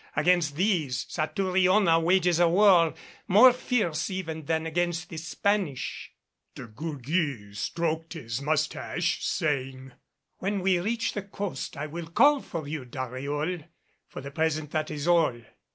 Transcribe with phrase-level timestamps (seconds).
[0.15, 2.95] Against these, Satouriona wages a war
[3.27, 6.11] more fierce even than against the Spanish."
[6.55, 9.91] De Gourgues stroked his mustache, saying,
[10.39, 13.65] "When we reach the coast, I will call for you, Dariol.
[14.07, 15.39] For the present, that is all."